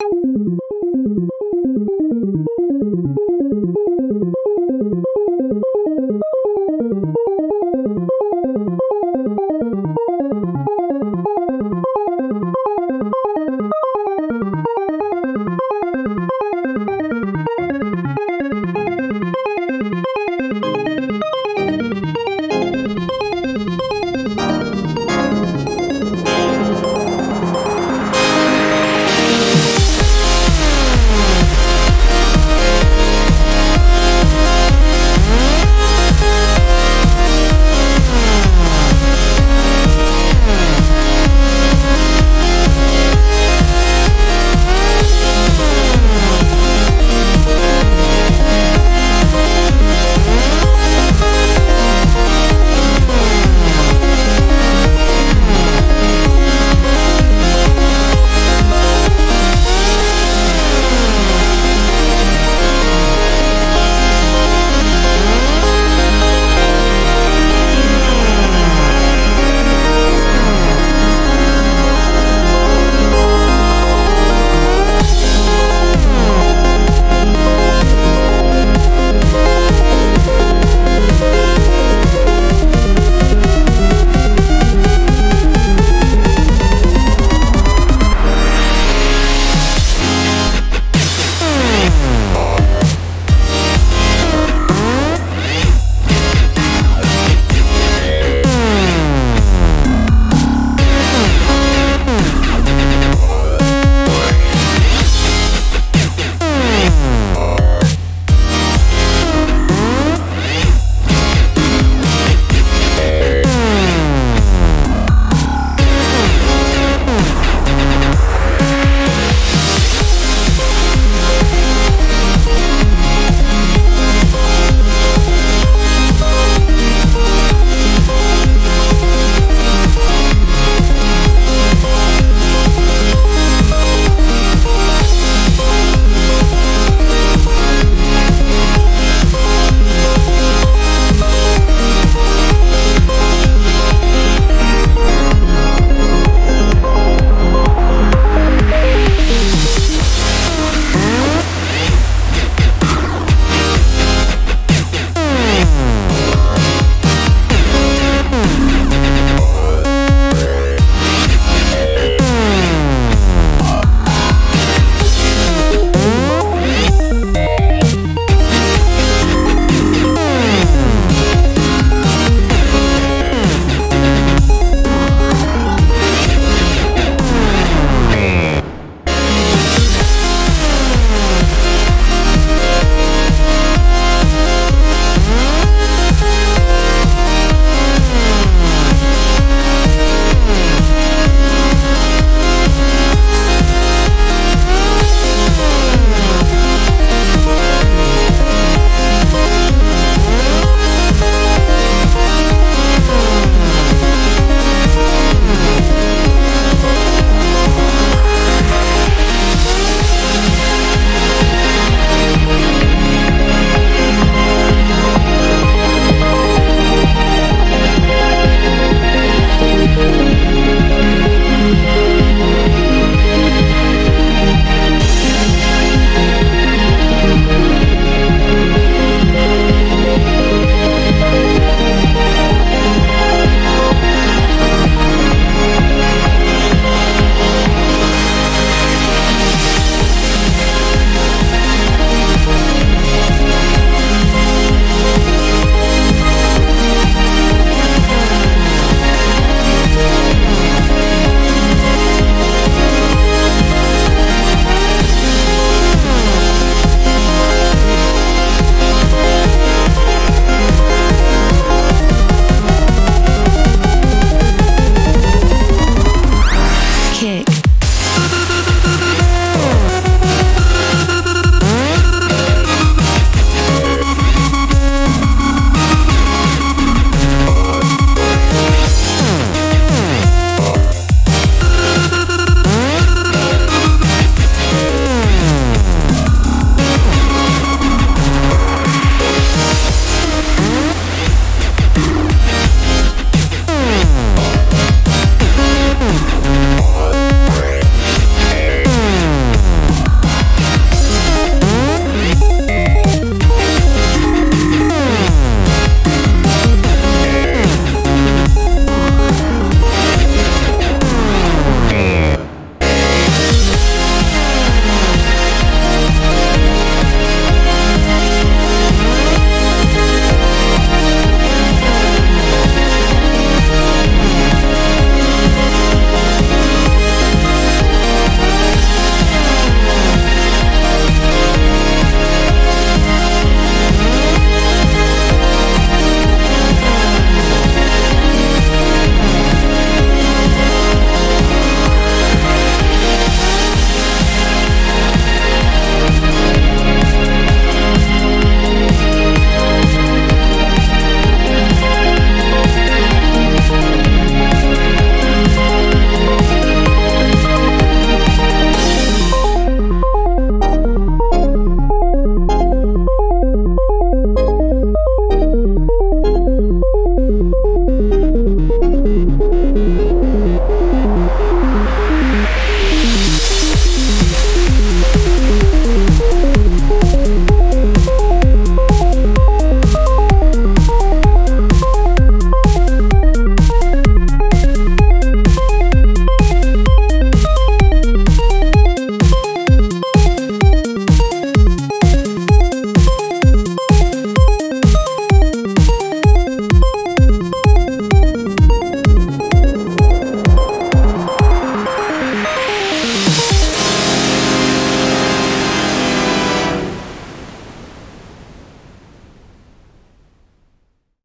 [0.00, 0.77] you